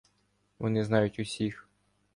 Вони 0.59 0.83
знають 0.83 1.19
усіх. 1.19 1.69